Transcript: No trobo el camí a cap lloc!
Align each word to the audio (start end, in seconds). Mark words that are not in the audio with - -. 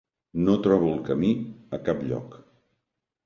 No 0.45 0.53
trobo 0.67 0.87
el 0.93 1.03
camí 1.09 1.29
a 1.79 1.79
cap 1.89 2.01
lloc! 2.13 2.39